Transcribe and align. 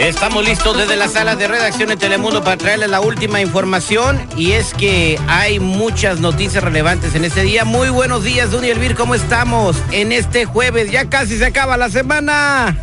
Estamos 0.00 0.42
listos 0.48 0.78
desde 0.78 0.96
la 0.96 1.08
sala 1.08 1.36
de 1.36 1.46
redacción 1.46 1.90
de 1.90 1.96
Telemundo 1.98 2.42
para 2.42 2.56
traerles 2.56 2.88
la 2.88 3.02
última 3.02 3.42
información 3.42 4.18
y 4.34 4.52
es 4.52 4.72
que 4.72 5.18
hay 5.28 5.60
muchas 5.60 6.20
noticias 6.20 6.64
relevantes 6.64 7.14
en 7.14 7.26
este 7.26 7.42
día. 7.42 7.66
Muy 7.66 7.90
buenos 7.90 8.24
días, 8.24 8.50
Duny 8.50 8.70
Elvir, 8.70 8.94
¿cómo 8.94 9.14
estamos? 9.14 9.76
En 9.92 10.10
este 10.10 10.46
jueves, 10.46 10.90
ya 10.90 11.10
casi 11.10 11.36
se 11.36 11.44
acaba 11.44 11.76
la 11.76 11.90
semana. 11.90 12.78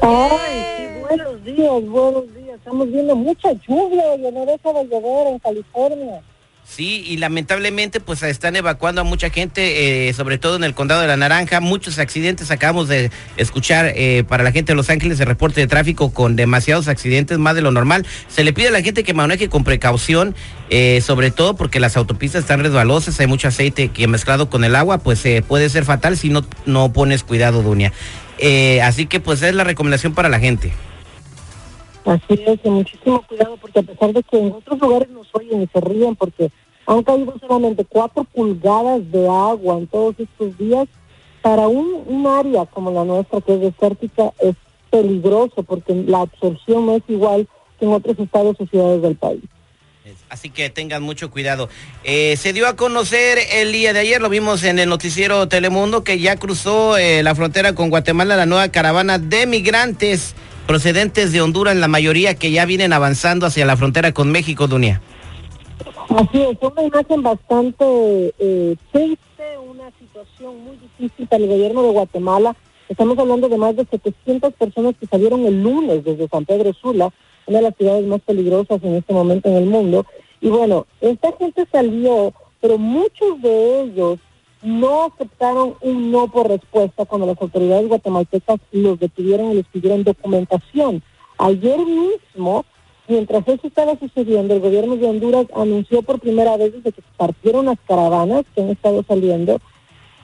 Ay, 0.00 0.88
buenos 1.06 1.44
días, 1.44 1.86
buenos 1.86 2.34
días. 2.34 2.56
Estamos 2.56 2.90
viendo 2.90 3.14
mucha 3.14 3.52
lluvia 3.52 4.14
y 4.16 4.32
no 4.32 4.46
deja 4.46 4.72
de 4.72 4.88
llover 4.88 5.26
en 5.26 5.38
California. 5.40 6.22
Sí, 6.64 7.02
y 7.04 7.16
lamentablemente 7.16 7.98
pues 7.98 8.22
están 8.22 8.54
evacuando 8.54 9.00
a 9.00 9.04
mucha 9.04 9.28
gente, 9.28 10.08
eh, 10.08 10.12
sobre 10.12 10.38
todo 10.38 10.54
en 10.54 10.62
el 10.62 10.72
condado 10.72 11.00
de 11.00 11.08
la 11.08 11.16
Naranja. 11.16 11.60
Muchos 11.60 11.98
accidentes 11.98 12.52
acabamos 12.52 12.88
de 12.88 13.10
escuchar 13.36 13.92
eh, 13.96 14.22
para 14.26 14.44
la 14.44 14.52
gente 14.52 14.72
de 14.72 14.76
Los 14.76 14.88
Ángeles 14.88 15.18
el 15.18 15.26
reporte 15.26 15.60
de 15.60 15.66
tráfico 15.66 16.12
con 16.14 16.36
demasiados 16.36 16.86
accidentes, 16.86 17.38
más 17.38 17.56
de 17.56 17.62
lo 17.62 17.72
normal. 17.72 18.06
Se 18.28 18.44
le 18.44 18.52
pide 18.52 18.68
a 18.68 18.70
la 18.70 18.82
gente 18.82 19.02
que 19.02 19.14
maneje 19.14 19.48
con 19.48 19.64
precaución, 19.64 20.36
eh, 20.70 21.00
sobre 21.04 21.32
todo 21.32 21.56
porque 21.56 21.80
las 21.80 21.96
autopistas 21.96 22.42
están 22.42 22.62
resbalosas, 22.62 23.18
hay 23.18 23.26
mucho 23.26 23.48
aceite 23.48 23.88
que 23.88 24.06
mezclado 24.06 24.48
con 24.48 24.62
el 24.62 24.76
agua, 24.76 24.98
pues 24.98 25.24
puede 25.48 25.68
ser 25.70 25.84
fatal 25.84 26.16
si 26.16 26.28
no, 26.28 26.46
no 26.66 26.92
pones 26.92 27.24
cuidado, 27.24 27.62
Dunia. 27.62 27.92
así 28.84 29.06
que 29.06 29.18
pues 29.18 29.42
es 29.42 29.54
la 29.54 29.64
recomendación 29.64 30.14
para 30.14 30.28
la 30.28 30.38
gente. 30.38 30.72
Así 32.04 32.42
es, 32.46 32.64
muchísimo 32.64 33.22
cuidado 33.26 33.56
porque 33.60 33.80
a 33.80 33.82
pesar 33.82 34.12
de 34.12 34.22
que 34.22 34.38
en 34.38 34.52
otros 34.52 34.80
lugares 34.80 35.08
nos 35.10 35.28
oyen 35.34 35.62
y 35.62 35.66
se 35.66 35.80
ríen 35.80 36.16
porque 36.16 36.50
han 36.86 37.02
caído 37.02 37.34
solamente 37.38 37.84
cuatro 37.84 38.24
pulgadas 38.24 39.10
de 39.10 39.28
agua 39.28 39.78
en 39.78 39.86
todos 39.86 40.14
estos 40.18 40.56
días, 40.58 40.88
para 41.42 41.68
un, 41.68 42.02
un 42.06 42.26
área 42.26 42.66
como 42.66 42.90
la 42.90 43.04
nuestra 43.04 43.40
que 43.40 43.54
es 43.54 43.60
desértica 43.60 44.32
es 44.40 44.56
peligroso 44.90 45.62
porque 45.62 45.94
la 45.94 46.22
absorción 46.22 46.86
no 46.86 46.96
es 46.96 47.02
igual 47.08 47.48
que 47.78 47.86
en 47.86 47.92
otros 47.92 48.18
estados 48.18 48.56
o 48.58 48.66
ciudades 48.66 49.02
del 49.02 49.16
país. 49.16 49.42
Así 50.28 50.50
que 50.50 50.70
tengan 50.70 51.02
mucho 51.02 51.30
cuidado. 51.30 51.68
Eh, 52.04 52.36
se 52.36 52.52
dio 52.52 52.66
a 52.66 52.76
conocer 52.76 53.38
el 53.52 53.72
día 53.72 53.92
de 53.92 54.00
ayer, 54.00 54.20
lo 54.20 54.28
vimos 54.28 54.64
en 54.64 54.78
el 54.78 54.88
noticiero 54.88 55.48
Telemundo, 55.48 56.04
que 56.04 56.18
ya 56.18 56.36
cruzó 56.36 56.96
eh, 56.96 57.22
la 57.22 57.34
frontera 57.34 57.74
con 57.74 57.90
Guatemala 57.90 58.36
la 58.36 58.46
nueva 58.46 58.68
caravana 58.70 59.18
de 59.18 59.46
migrantes 59.46 60.34
procedentes 60.70 61.32
de 61.32 61.42
Honduras, 61.42 61.74
la 61.74 61.88
mayoría 61.88 62.36
que 62.36 62.52
ya 62.52 62.64
vienen 62.64 62.92
avanzando 62.92 63.44
hacia 63.44 63.66
la 63.66 63.76
frontera 63.76 64.12
con 64.12 64.30
México, 64.30 64.68
Dunia. 64.68 65.00
Así 66.10 66.42
es, 66.42 66.56
una 66.60 66.84
imagen 66.84 67.22
bastante 67.24 67.84
eh, 68.38 68.76
triste, 68.92 69.58
una 69.68 69.90
situación 69.98 70.62
muy 70.62 70.76
difícil 70.76 71.26
para 71.26 71.42
el 71.42 71.48
gobierno 71.48 71.82
de 71.82 71.90
Guatemala. 71.90 72.54
Estamos 72.88 73.18
hablando 73.18 73.48
de 73.48 73.58
más 73.58 73.74
de 73.74 73.84
700 73.84 74.54
personas 74.54 74.94
que 75.00 75.08
salieron 75.08 75.44
el 75.44 75.60
lunes 75.60 76.04
desde 76.04 76.28
San 76.28 76.44
Pedro 76.44 76.72
Sula, 76.72 77.10
una 77.48 77.58
de 77.58 77.64
las 77.64 77.76
ciudades 77.76 78.06
más 78.06 78.20
peligrosas 78.20 78.80
en 78.84 78.94
este 78.94 79.12
momento 79.12 79.48
en 79.48 79.56
el 79.56 79.66
mundo. 79.66 80.06
Y 80.40 80.50
bueno, 80.50 80.86
esta 81.00 81.32
gente 81.36 81.66
salió, 81.72 82.32
pero 82.60 82.78
muchos 82.78 83.42
de 83.42 83.80
ellos 83.80 84.20
no 84.62 85.04
aceptaron 85.04 85.74
un 85.80 86.10
no 86.10 86.28
por 86.28 86.48
respuesta 86.48 87.06
cuando 87.06 87.26
las 87.26 87.40
autoridades 87.40 87.88
guatemaltecas 87.88 88.60
los 88.72 88.98
detuvieron 88.98 89.52
y 89.52 89.54
les 89.54 89.66
pidieron 89.66 90.04
documentación. 90.04 91.02
Ayer 91.38 91.78
mismo, 91.78 92.64
mientras 93.08 93.46
eso 93.48 93.66
estaba 93.66 93.98
sucediendo, 93.98 94.54
el 94.54 94.60
gobierno 94.60 94.96
de 94.96 95.06
Honduras 95.06 95.46
anunció 95.54 96.02
por 96.02 96.20
primera 96.20 96.56
vez 96.56 96.74
desde 96.74 96.92
que 96.92 97.02
partieron 97.16 97.66
las 97.66 97.78
caravanas 97.86 98.44
que 98.54 98.62
han 98.62 98.68
estado 98.68 99.02
saliendo, 99.02 99.58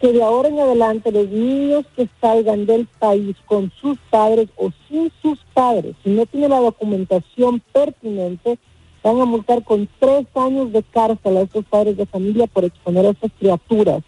que 0.00 0.12
de 0.12 0.22
ahora 0.22 0.50
en 0.50 0.60
adelante 0.60 1.10
los 1.10 1.28
niños 1.28 1.86
que 1.96 2.06
salgan 2.20 2.66
del 2.66 2.86
país 2.98 3.34
con 3.46 3.72
sus 3.80 3.98
padres 4.10 4.48
o 4.56 4.70
sin 4.88 5.10
sus 5.22 5.38
padres, 5.54 5.94
si 6.04 6.10
no 6.10 6.26
tienen 6.26 6.50
la 6.50 6.60
documentación 6.60 7.62
pertinente, 7.72 8.58
van 9.02 9.20
a 9.20 9.24
multar 9.24 9.64
con 9.64 9.88
tres 9.98 10.26
años 10.34 10.72
de 10.72 10.82
cárcel 10.82 11.38
a 11.38 11.42
estos 11.42 11.64
padres 11.64 11.96
de 11.96 12.04
familia 12.04 12.46
por 12.46 12.64
exponer 12.64 13.06
a 13.06 13.10
estas 13.10 13.30
criaturas 13.38 14.02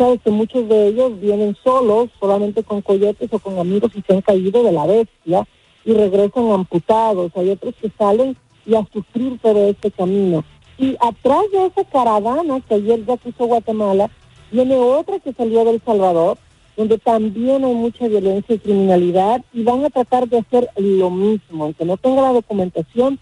sabes 0.00 0.20
que 0.22 0.30
muchos 0.30 0.66
de 0.66 0.86
ellos 0.86 1.20
vienen 1.20 1.54
solos, 1.62 2.08
solamente 2.18 2.62
con 2.62 2.80
coyotes 2.80 3.30
o 3.34 3.38
con 3.38 3.58
amigos 3.58 3.92
y 3.94 4.00
se 4.00 4.14
han 4.14 4.22
caído 4.22 4.62
de 4.62 4.72
la 4.72 4.86
bestia 4.86 5.46
y 5.84 5.92
regresan 5.92 6.50
amputados. 6.50 7.30
Hay 7.36 7.50
otros 7.50 7.74
que 7.78 7.90
salen 7.98 8.34
y 8.64 8.74
a 8.74 8.86
sufrir 8.90 9.38
todo 9.42 9.68
este 9.68 9.90
camino. 9.90 10.42
Y 10.78 10.96
atrás 11.00 11.42
de 11.52 11.66
esa 11.66 11.84
caravana 11.84 12.60
que 12.66 12.76
ayer 12.76 13.04
ya 13.04 13.16
puso 13.16 13.44
Guatemala, 13.44 14.10
viene 14.50 14.76
otra 14.76 15.18
que 15.18 15.34
salió 15.34 15.66
del 15.66 15.82
Salvador, 15.84 16.38
donde 16.78 16.96
también 16.96 17.62
hay 17.66 17.74
mucha 17.74 18.08
violencia 18.08 18.54
y 18.54 18.58
criminalidad 18.58 19.44
y 19.52 19.64
van 19.64 19.84
a 19.84 19.90
tratar 19.90 20.26
de 20.30 20.38
hacer 20.38 20.70
lo 20.76 21.10
mismo, 21.10 21.64
aunque 21.64 21.84
no 21.84 21.98
tenga 21.98 22.22
la 22.22 22.32
documentación, 22.32 23.18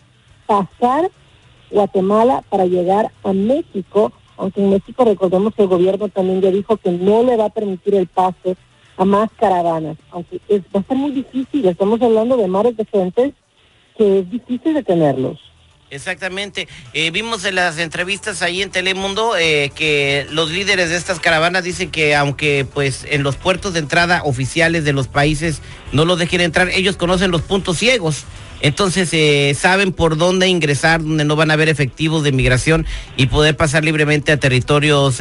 pasar 0.47 1.11
Guatemala 1.73 2.45
para 2.49 2.67
llegar 2.67 3.11
a 3.25 3.33
México 3.33 4.13
aunque 4.39 4.61
en 4.61 4.71
México 4.71 5.05
recordemos 5.05 5.55
que 5.55 5.63
el 5.63 5.69
gobierno 5.69 6.09
también 6.09 6.41
ya 6.41 6.51
dijo 6.51 6.77
que 6.77 6.91
no 6.91 7.23
le 7.23 7.37
va 7.37 7.47
a 7.47 7.51
permitir 7.51 7.95
el 7.95 8.07
pase 8.07 8.57
a 8.97 9.05
más 9.05 9.31
caravanas, 9.39 9.97
aunque 10.11 10.41
va 10.75 10.81
a 10.81 10.83
ser 10.83 10.97
muy 10.97 11.13
difícil, 11.13 11.67
estamos 11.67 12.01
hablando 12.03 12.37
de 12.37 12.49
mares 12.49 12.77
de 12.77 12.85
gente 12.85 13.35
que 13.97 14.21
es 14.21 14.31
difícil 14.31 14.75
detenerlos. 14.75 15.39
Exactamente. 15.91 16.69
Eh, 16.93 17.11
vimos 17.11 17.45
en 17.45 17.55
las 17.55 17.79
entrevistas 17.79 18.43
ahí 18.43 18.63
en 18.63 18.71
Telemundo 18.71 19.37
eh, 19.37 19.71
que 19.75 20.27
los 20.31 20.51
líderes 20.51 20.91
de 20.91 20.97
estas 20.97 21.19
caravanas 21.19 21.65
dicen 21.65 21.91
que 21.91 22.15
aunque 22.15 22.67
pues 22.73 23.07
en 23.09 23.23
los 23.23 23.37
puertos 23.37 23.73
de 23.73 23.81
entrada 23.81 24.23
oficiales 24.25 24.85
de 24.85 24.93
los 24.93 25.09
países 25.09 25.63
no 25.93 26.05
los 26.05 26.19
dejen 26.19 26.43
entrar, 26.43 26.69
ellos 26.69 26.97
conocen 26.97 27.31
los 27.31 27.43
puntos 27.43 27.79
ciegos. 27.79 28.25
Entonces 28.61 29.11
eh, 29.13 29.55
saben 29.55 29.93
por 29.93 30.17
dónde 30.17 30.49
ingresar, 30.49 31.03
donde 31.03 31.25
no 31.25 31.37
van 31.37 31.51
a 31.51 31.55
haber 31.55 31.69
efectivos 31.69 32.23
de 32.23 32.33
migración 32.33 32.87
y 33.17 33.27
poder 33.27 33.57
pasar 33.57 33.85
libremente 33.85 34.33
a 34.33 34.37
territorios 34.39 35.21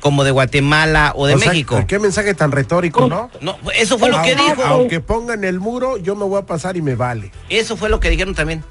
como 0.00 0.24
de 0.24 0.30
Guatemala 0.30 1.12
o 1.16 1.26
de 1.26 1.36
México. 1.36 1.84
qué 1.86 1.98
mensaje 1.98 2.34
tan 2.34 2.52
retórico, 2.52 3.08
¿no? 3.08 3.30
No, 3.40 3.56
eso 3.74 3.98
fue 3.98 4.10
lo 4.10 4.20
que 4.22 4.34
dijo. 4.34 4.62
Aunque 4.64 5.00
pongan 5.00 5.44
el 5.44 5.60
muro, 5.60 5.96
yo 5.98 6.16
me 6.16 6.24
voy 6.24 6.38
a 6.38 6.46
pasar 6.46 6.76
y 6.76 6.82
me 6.82 6.94
vale. 6.94 7.30
Eso 7.48 7.76
fue 7.76 7.88
lo 7.88 8.00
que 8.00 8.10
dijeron 8.10 8.34
también. 8.34 8.62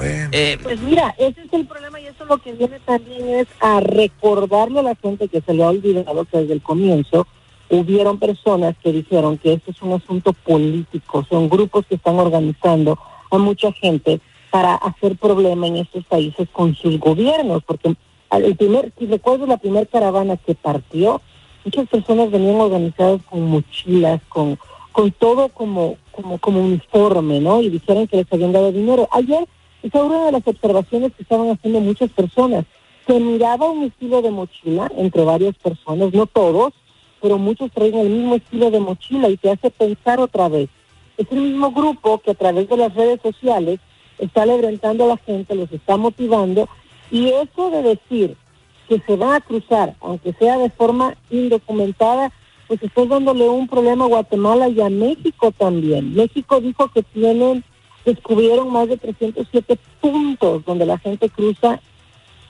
Eh, 0.00 0.58
pues 0.62 0.80
mira, 0.80 1.14
ese 1.18 1.42
es 1.42 1.52
el 1.52 1.66
problema 1.66 2.00
y 2.00 2.06
eso 2.06 2.24
lo 2.24 2.38
que 2.38 2.52
viene 2.52 2.80
también 2.80 3.28
es 3.28 3.46
a 3.60 3.80
recordarle 3.80 4.80
a 4.80 4.82
la 4.82 4.94
gente 4.96 5.28
que 5.28 5.40
se 5.40 5.54
le 5.54 5.62
ha 5.62 5.68
olvidado 5.68 6.24
que 6.24 6.38
desde 6.38 6.54
el 6.54 6.62
comienzo 6.62 7.26
hubieron 7.68 8.18
personas 8.18 8.74
que 8.82 8.92
dijeron 8.92 9.38
que 9.38 9.54
esto 9.54 9.70
es 9.70 9.80
un 9.82 9.92
asunto 9.92 10.32
político, 10.32 11.24
son 11.28 11.48
grupos 11.48 11.86
que 11.86 11.94
están 11.94 12.16
organizando 12.16 12.98
a 13.36 13.40
mucha 13.40 13.72
gente 13.72 14.20
para 14.50 14.74
hacer 14.74 15.16
problema 15.16 15.66
en 15.66 15.76
estos 15.76 16.04
países 16.04 16.48
con 16.52 16.74
sus 16.74 16.98
gobiernos, 16.98 17.62
porque 17.64 17.94
el 18.30 18.56
primer, 18.56 18.92
si 18.98 19.06
recuerdo 19.06 19.46
la 19.46 19.56
primera 19.56 19.86
caravana 19.86 20.36
que 20.36 20.54
partió, 20.54 21.20
muchas 21.64 21.88
personas 21.88 22.30
venían 22.30 22.60
organizadas 22.60 23.22
con 23.22 23.48
mochilas, 23.48 24.20
con, 24.28 24.58
con 24.92 25.10
todo 25.12 25.48
como, 25.48 25.96
como, 26.10 26.38
como 26.38 26.60
uniforme, 26.60 27.40
¿no? 27.40 27.62
Y 27.62 27.70
dijeron 27.70 28.06
que 28.06 28.18
les 28.18 28.32
habían 28.32 28.52
dado 28.52 28.72
dinero. 28.72 29.08
Ayer 29.12 29.46
esa 29.82 29.98
es 29.98 30.04
una 30.04 30.26
de 30.26 30.32
las 30.32 30.46
observaciones 30.46 31.12
que 31.12 31.24
estaban 31.24 31.50
haciendo 31.50 31.80
muchas 31.80 32.10
personas. 32.10 32.64
Se 33.06 33.18
miraba 33.18 33.68
un 33.68 33.84
estilo 33.84 34.22
de 34.22 34.30
mochila 34.30 34.90
entre 34.96 35.24
varias 35.24 35.56
personas, 35.56 36.12
no 36.12 36.26
todos, 36.26 36.72
pero 37.20 37.36
muchos 37.36 37.70
traen 37.72 37.96
el 37.96 38.08
mismo 38.08 38.36
estilo 38.36 38.70
de 38.70 38.78
mochila 38.78 39.28
y 39.28 39.36
te 39.36 39.50
hace 39.50 39.70
pensar 39.70 40.20
otra 40.20 40.48
vez. 40.48 40.68
Es 41.22 41.30
el 41.30 41.40
mismo 41.40 41.70
grupo 41.70 42.18
que 42.18 42.32
a 42.32 42.34
través 42.34 42.68
de 42.68 42.76
las 42.76 42.92
redes 42.94 43.20
sociales 43.22 43.78
está 44.18 44.44
levantando 44.44 45.04
a 45.04 45.08
la 45.08 45.16
gente, 45.18 45.54
los 45.54 45.70
está 45.70 45.96
motivando 45.96 46.68
y 47.12 47.28
eso 47.28 47.70
de 47.70 47.82
decir 47.82 48.36
que 48.88 48.98
se 49.06 49.16
va 49.16 49.36
a 49.36 49.40
cruzar, 49.40 49.94
aunque 50.00 50.32
sea 50.32 50.58
de 50.58 50.68
forma 50.70 51.14
indocumentada, 51.30 52.32
pues 52.66 52.82
está 52.82 53.04
dándole 53.04 53.48
un 53.48 53.68
problema 53.68 54.04
a 54.04 54.08
Guatemala 54.08 54.68
y 54.68 54.80
a 54.80 54.90
México 54.90 55.52
también. 55.52 56.12
México 56.14 56.60
dijo 56.60 56.88
que 56.88 57.04
tienen 57.04 57.62
descubrieron 58.04 58.72
más 58.72 58.88
de 58.88 58.96
307 58.96 59.78
puntos 60.00 60.64
donde 60.64 60.86
la 60.86 60.98
gente 60.98 61.28
cruza 61.28 61.80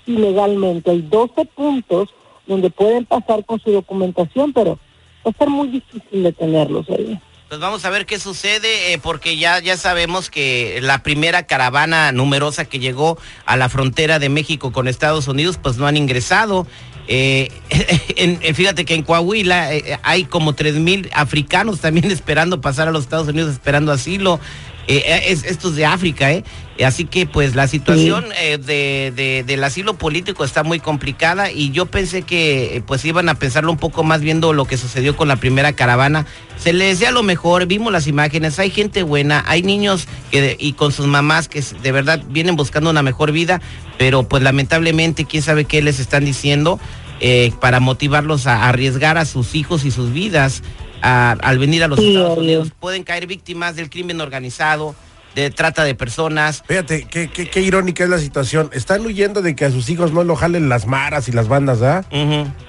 ilegalmente. 0.06 0.92
Hay 0.92 1.02
12 1.02 1.44
puntos 1.44 2.08
donde 2.46 2.70
pueden 2.70 3.04
pasar 3.04 3.44
con 3.44 3.60
su 3.60 3.70
documentación, 3.70 4.54
pero 4.54 4.78
va 5.26 5.30
a 5.30 5.38
ser 5.38 5.50
muy 5.50 5.68
difícil 5.68 6.22
detenerlos 6.22 6.88
ahí. 6.88 7.20
Pues 7.52 7.60
vamos 7.60 7.84
a 7.84 7.90
ver 7.90 8.06
qué 8.06 8.18
sucede, 8.18 8.94
eh, 8.94 8.98
porque 8.98 9.36
ya, 9.36 9.58
ya 9.58 9.76
sabemos 9.76 10.30
que 10.30 10.78
la 10.80 11.02
primera 11.02 11.42
caravana 11.42 12.10
numerosa 12.10 12.64
que 12.64 12.78
llegó 12.78 13.18
a 13.44 13.58
la 13.58 13.68
frontera 13.68 14.18
de 14.18 14.30
México 14.30 14.72
con 14.72 14.88
Estados 14.88 15.28
Unidos, 15.28 15.58
pues 15.62 15.76
no 15.76 15.86
han 15.86 15.98
ingresado. 15.98 16.66
Eh, 17.08 17.50
en- 18.16 18.54
fíjate 18.54 18.86
que 18.86 18.94
en 18.94 19.02
Coahuila 19.02 19.74
eh, 19.74 19.98
hay 20.02 20.24
como 20.24 20.54
tres 20.54 20.76
mil 20.76 21.10
africanos 21.12 21.80
también 21.80 22.10
esperando 22.10 22.62
pasar 22.62 22.88
a 22.88 22.90
los 22.90 23.02
Estados 23.04 23.28
Unidos, 23.28 23.52
esperando 23.52 23.92
asilo. 23.92 24.40
Eh, 24.88 25.02
eh, 25.06 25.22
es, 25.28 25.44
esto 25.44 25.68
es 25.68 25.76
de 25.76 25.86
África, 25.86 26.32
¿eh? 26.32 26.42
Así 26.84 27.04
que 27.04 27.26
pues 27.26 27.54
la 27.54 27.68
situación 27.68 28.24
eh, 28.40 28.58
de, 28.58 29.12
de- 29.14 29.44
del 29.46 29.62
asilo 29.62 29.94
político 29.94 30.42
está 30.42 30.64
muy 30.64 30.80
complicada 30.80 31.52
y 31.52 31.70
yo 31.70 31.86
pensé 31.86 32.22
que 32.22 32.76
eh, 32.76 32.82
pues 32.84 33.04
iban 33.04 33.28
a 33.28 33.34
pensarlo 33.34 33.70
un 33.70 33.76
poco 33.78 34.02
más 34.02 34.20
viendo 34.22 34.52
lo 34.52 34.64
que 34.64 34.76
sucedió 34.76 35.14
con 35.16 35.28
la 35.28 35.36
primera 35.36 35.74
caravana. 35.74 36.26
Se 36.58 36.72
les 36.72 36.98
decía 36.98 37.12
lo 37.12 37.22
mejor, 37.22 37.66
vimos 37.66 37.92
las 37.92 38.06
imágenes, 38.08 38.58
hay 38.58 38.70
gente 38.70 39.02
buena, 39.04 39.44
hay 39.46 39.62
niños 39.62 40.08
que 40.32 40.56
y 40.58 40.72
con 40.72 40.90
sus 40.92 41.06
mamás 41.06 41.46
que 41.46 41.62
de 41.82 41.92
verdad 41.92 42.20
vienen 42.30 42.56
buscando 42.56 42.90
una 42.90 43.02
mejor 43.02 43.30
vida, 43.30 43.60
pero 43.98 44.24
pues 44.24 44.42
lamentablemente 44.42 45.26
quién 45.26 45.42
sabe 45.44 45.66
qué 45.66 45.82
les 45.82 46.00
están 46.00 46.24
diciendo 46.24 46.80
eh, 47.20 47.52
para 47.60 47.78
motivarlos 47.78 48.48
a 48.48 48.68
arriesgar 48.68 49.18
a 49.18 49.26
sus 49.26 49.54
hijos 49.54 49.84
y 49.84 49.92
sus 49.92 50.12
vidas 50.12 50.62
a- 51.02 51.32
al 51.32 51.58
venir 51.58 51.82
a 51.84 51.88
los 51.88 51.98
Sí, 51.98 52.08
Estados 52.10 52.32
obvio. 52.38 52.42
Unidos. 52.42 52.72
Pueden 52.80 53.02
caer 53.04 53.26
víctimas 53.26 53.76
del 53.76 53.90
crimen 53.90 54.20
organizado, 54.20 54.94
de 55.34 55.50
trata 55.50 55.82
de 55.84 55.94
personas. 55.94 56.62
Fíjate, 56.66 57.06
qué, 57.10 57.28
qué, 57.30 57.48
qué 57.48 57.60
irónica 57.62 58.04
es 58.04 58.10
la 58.10 58.18
situación. 58.18 58.68
Están 58.72 59.04
huyendo 59.06 59.40
de 59.42 59.56
que 59.56 59.64
a 59.64 59.70
sus 59.70 59.88
hijos 59.88 60.12
no 60.12 60.24
lo 60.24 60.36
jalen 60.36 60.68
las 60.68 60.86
maras 60.86 61.28
y 61.28 61.32
las 61.32 61.48
bandas, 61.48 61.80
¿ah? 61.82 62.04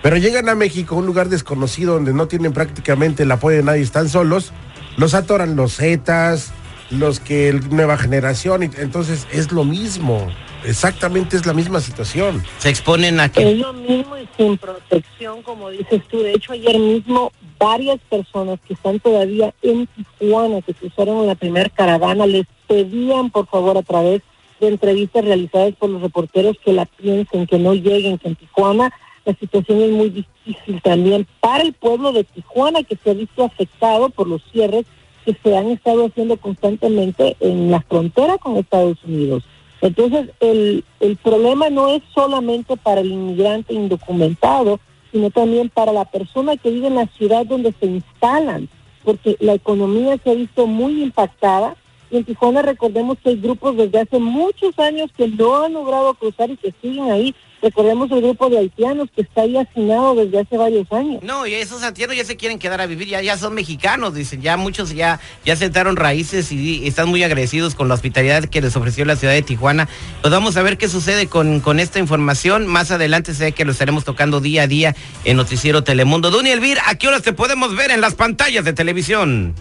Pero 0.01 0.18
llegan 0.18 0.47
a 0.50 0.56
México, 0.56 0.95
un 0.95 1.06
lugar 1.06 1.30
desconocido 1.30 1.94
donde 1.95 2.13
no 2.13 2.27
tienen 2.27 2.53
prácticamente 2.53 3.24
el 3.24 3.31
apoyo 3.31 3.57
de 3.57 3.63
nadie, 3.63 3.81
están 3.81 4.07
solos, 4.09 4.53
los 4.97 5.13
atoran 5.13 5.56
los 5.57 5.75
Zetas, 5.75 6.51
los 6.89 7.19
que 7.19 7.50
el 7.50 7.69
nueva 7.69 7.97
generación, 7.97 8.63
y- 8.63 8.69
entonces 8.77 9.27
es 9.31 9.51
lo 9.51 9.63
mismo, 9.65 10.27
exactamente 10.63 11.36
es 11.36 11.45
la 11.45 11.53
misma 11.53 11.81
situación. 11.81 12.44
Se 12.59 12.69
exponen 12.69 13.19
a 13.19 13.25
Es 13.25 13.31
que... 13.31 13.56
lo 13.56 13.74
mismo 13.74 14.15
y 14.18 14.27
sin 14.38 14.57
protección, 14.57 15.41
como 15.41 15.69
dices 15.69 16.01
tú. 16.09 16.19
De 16.21 16.33
hecho, 16.33 16.53
ayer 16.53 16.77
mismo 16.79 17.31
varias 17.63 18.00
personas 18.10 18.60
que 18.68 18.74
están 18.74 19.00
todavía 19.00 19.54
en 19.62 19.88
Tijuana, 19.88 20.62
que 20.62 20.74
cruzaron 20.74 21.25
la 21.25 21.36
primera 21.36 21.69
caravana, 21.69 22.27
les 22.27 22.45
pedían, 22.68 23.30
por 23.30 23.48
favor, 23.48 23.77
a 23.77 23.83
través 23.83 24.21
de 24.60 24.68
entrevistas 24.68 25.24
realizadas 25.24 25.74
por 25.75 25.89
los 25.89 26.01
reporteros 26.01 26.57
que 26.63 26.74
la 26.74 26.86
piensen, 26.86 27.48
que 27.48 27.60
no 27.60 27.74
lleguen, 27.74 28.18
que 28.18 28.27
en 28.27 28.36
Tijuana 28.36 28.92
la 29.24 29.33
situación 29.36 29.81
es 29.81 29.92
muy 29.92 30.10
difícil 30.10 30.81
también 30.81 31.25
para 31.39 31.63
el 31.63 31.71
pueblo 31.71 32.12
de 32.12 32.25
Tijuana, 32.25 32.83
que 32.83 32.98
se 32.98 33.12
ha 33.12 33.13
visto 33.13 33.45
afectado 33.45 34.10
por 34.10 34.27
los 34.27 34.42
cierres 34.51 34.86
que 35.24 35.33
se 35.42 35.56
han 35.56 35.71
estado 35.71 36.07
haciendo 36.07 36.36
constantemente 36.36 37.38
en 37.39 37.71
la 37.71 37.80
frontera 37.80 38.38
con 38.38 38.57
Estados 38.57 38.98
Unidos. 39.06 39.44
Entonces, 39.80 40.31
el, 40.42 40.83
el 41.00 41.15
problema 41.15 41.69
no 41.69 41.88
es 41.88 42.04
solamente 42.13 42.75
para 42.75 43.00
el 43.00 43.12
inmigrante 43.12 43.74
indocumentado, 43.74 44.81
sino 45.13 45.30
también 45.30 45.69
para 45.69 45.94
la 45.94 46.06
persona 46.06 46.57
que 46.57 46.71
vive 46.71 46.88
en 46.88 46.95
la 46.95 47.06
ciudad 47.06 47.45
donde 47.45 47.71
se 47.80 47.86
instalan, 47.86 48.68
porque 49.04 49.38
la 49.39 49.54
economía 49.54 50.18
se 50.18 50.31
ha 50.31 50.33
visto 50.33 50.65
muy 50.65 51.04
impactada. 51.04 51.75
En 52.13 52.24
Tijuana 52.24 52.62
recordemos 52.62 53.18
que 53.24 53.30
hay 53.31 53.38
grupos 53.38 53.75
desde 53.75 54.01
hace 54.01 54.19
muchos 54.19 54.77
años 54.77 55.10
que 55.18 55.27
no 55.27 55.63
han 55.63 55.74
logrado 55.74 56.13
cruzar 56.13 56.50
y 56.51 56.57
que 56.57 56.71
siguen 56.80 57.12
ahí. 57.12 57.33
Recordemos 57.60 58.12
el 58.12 58.21
grupo 58.21 58.50
de 58.50 58.60
haitianos 58.60 59.10
que 59.15 59.21
está 59.21 59.42
ahí 59.42 59.57
hacinado 59.57 60.15
desde 60.15 60.42
hace 60.42 60.57
varios 60.57 60.92
años. 60.92 61.24
No, 61.24 61.48
y 61.48 61.56
esos 61.56 61.81
haitianos 61.81 62.15
ya 62.15 62.25
se 62.25 62.36
quieren 62.36 62.60
quedar 62.60 62.81
a 62.81 62.86
vivir, 62.86 63.07
ya, 63.07 63.21
ya 63.21 63.38
son 63.38 63.56
mexicanos, 63.56 64.13
dicen, 64.13 64.42
ya 64.42 64.57
muchos 64.57 64.94
ya, 64.94 65.21
ya 65.45 65.56
sentaron 65.56 65.95
raíces 65.95 66.51
y, 66.51 66.86
están 66.86 67.07
muy 67.07 67.24
agradecidos 67.24 67.74
con 67.74 67.88
la 67.88 67.95
hospitalidad 67.95 68.45
que 68.45 68.62
les 68.62 68.75
ofreció 68.75 69.06
la 69.06 69.15
ciudad 69.15 69.33
de 69.33 69.42
Tijuana. 69.42 69.88
Pues 70.21 70.31
vamos 70.31 70.56
a 70.57 70.62
ver 70.62 70.77
qué 70.77 70.89
sucede 70.89 71.27
con, 71.27 71.62
con 71.62 71.80
esta 71.80 71.98
información. 72.00 72.68
Más 72.68 72.92
adelante 72.92 73.33
sé 73.33 73.54
que 73.54 73.65
lo 73.65 73.71
estaremos 73.71 74.04
tocando 74.04 74.39
día 74.39 74.63
a 74.63 74.68
día 74.68 74.95
en 75.24 75.38
Noticiero 75.38 75.83
Telemundo. 75.83 76.30
Duny 76.30 76.51
Elvir, 76.51 76.77
¿a 76.86 76.95
qué 76.95 77.07
horas 77.07 77.24
te 77.24 77.33
podemos 77.33 77.75
ver 77.75 77.89
en 77.89 78.01
las 78.01 78.13
pantallas 78.13 78.65
de 78.65 78.74
televisión? 78.74 79.56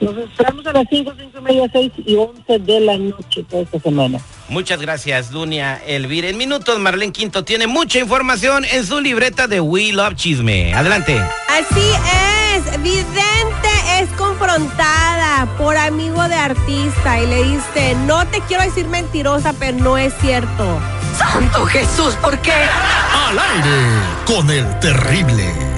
Nos 0.00 0.16
esperamos 0.16 0.66
a 0.66 0.72
las 0.72 0.84
5, 0.88 1.12
5 1.18 1.38
y 1.38 1.40
media, 1.42 1.68
6 1.72 1.92
y 2.06 2.16
11 2.16 2.58
de 2.58 2.80
la 2.80 2.98
noche 2.98 3.44
toda 3.48 3.62
esta 3.62 3.80
semana. 3.80 4.20
Muchas 4.48 4.80
gracias, 4.80 5.30
Dunia 5.30 5.80
Elvir. 5.86 6.24
En 6.24 6.36
minutos, 6.36 6.78
Marlene 6.78 7.12
Quinto 7.12 7.44
tiene 7.44 7.66
mucha 7.66 7.98
información 7.98 8.64
en 8.64 8.86
su 8.86 9.00
libreta 9.00 9.46
de 9.46 9.60
We 9.60 9.92
Love 9.92 10.14
Chisme. 10.14 10.72
Adelante. 10.74 11.20
Así 11.48 11.90
es, 12.54 12.82
Vidente 12.82 13.68
es 14.00 14.08
confrontada 14.10 15.46
por 15.58 15.76
amigo 15.76 16.26
de 16.28 16.34
artista 16.34 17.20
y 17.20 17.26
le 17.26 17.44
dice, 17.44 17.96
no 18.06 18.26
te 18.28 18.40
quiero 18.42 18.62
decir 18.62 18.86
mentirosa, 18.86 19.52
pero 19.58 19.76
no 19.78 19.98
es 19.98 20.14
cierto. 20.20 20.78
¡Santo 21.16 21.66
Jesús! 21.66 22.14
¿Por 22.22 22.38
qué? 22.38 22.52
Al 22.52 23.38
aire 23.38 23.86
con 24.24 24.48
el 24.50 24.78
terrible. 24.78 25.77